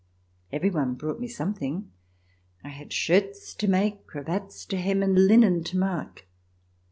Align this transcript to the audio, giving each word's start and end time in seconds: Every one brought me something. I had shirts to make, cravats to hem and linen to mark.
Every 0.51 0.71
one 0.71 0.95
brought 0.95 1.19
me 1.19 1.27
something. 1.27 1.91
I 2.63 2.69
had 2.69 2.91
shirts 2.91 3.53
to 3.53 3.67
make, 3.67 4.07
cravats 4.07 4.65
to 4.65 4.77
hem 4.77 5.03
and 5.03 5.27
linen 5.27 5.63
to 5.65 5.77
mark. 5.77 6.25